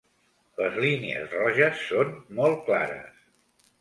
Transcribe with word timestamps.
Les 0.61 0.79
línies 0.85 1.29
roges 1.41 1.85
són 1.91 2.17
molt 2.41 2.67
clares. 2.71 3.21